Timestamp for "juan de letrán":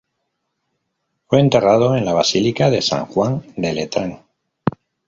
3.05-4.19